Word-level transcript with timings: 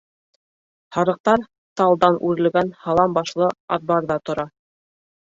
Һарыҡтар 0.95 1.43
талдан 1.81 2.17
үрелгән 2.29 2.71
һалам 2.87 3.13
башлы 3.19 3.51
аҙбарҙа 3.77 4.19
тора. 4.31 4.47